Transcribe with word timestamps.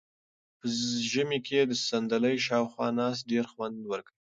په 0.57 0.65
ژمي 1.11 1.39
کې 1.47 1.59
د 1.65 1.71
صندلۍ 1.87 2.35
شاوخوا 2.45 2.87
ناسته 2.99 3.27
ډېر 3.31 3.45
خوند 3.51 3.77
ورکوي. 3.91 4.19